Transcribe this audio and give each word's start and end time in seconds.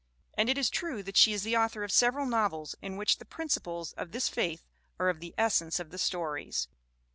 And 0.33 0.49
it 0.49 0.57
is 0.57 0.71
true 0.71 1.03
that 1.03 1.15
she 1.15 1.31
is 1.31 1.43
the 1.43 1.55
author 1.55 1.83
of 1.83 1.91
several 1.91 2.25
novels 2.25 2.73
in 2.81 2.97
which 2.97 3.19
the 3.19 3.23
principles 3.23 3.93
of 3.93 4.13
this 4.13 4.29
faith 4.29 4.65
are 4.99 5.09
of 5.09 5.19
the 5.19 5.35
essence 5.37 5.79
of 5.79 5.91
the 5.91 5.99
stories. 5.99 6.67